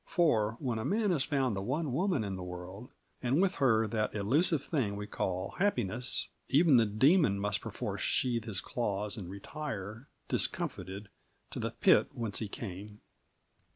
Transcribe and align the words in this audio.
For 0.07 0.53
when 0.59 0.79
a 0.79 0.83
man 0.83 1.11
has 1.11 1.23
found 1.25 1.55
the 1.55 1.61
one 1.61 1.93
woman 1.93 2.23
in 2.23 2.35
the 2.35 2.41
world, 2.41 2.89
and 3.21 3.39
with 3.39 3.53
her 3.61 3.85
that 3.85 4.15
elusive 4.15 4.63
thing 4.65 4.95
we 4.95 5.05
call 5.05 5.51
happiness, 5.59 6.29
even 6.49 6.77
the 6.77 6.87
demon 6.87 7.37
must 7.39 7.61
perforce 7.61 8.01
sheathe 8.01 8.45
his 8.45 8.61
claws 8.61 9.15
and 9.15 9.29
retire, 9.29 10.07
discomfited, 10.27 11.09
to 11.51 11.59
the 11.59 11.69
pit 11.69 12.07
whence 12.13 12.39
he 12.39 12.47
came. 12.47 13.01